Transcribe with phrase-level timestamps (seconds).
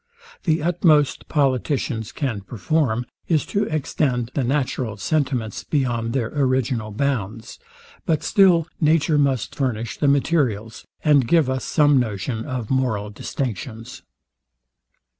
[0.45, 7.59] The utmost politicians can perform, is, to extend the natural sentiments beyond their original bounds;
[8.07, 14.01] but still nature must furnish the materials, and give us some notion of moral distinctions.